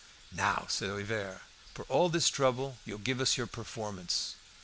[0.31, 1.41] "Now," said Hivert,
[1.75, 4.33] "for all this trouble you'll give us your performance."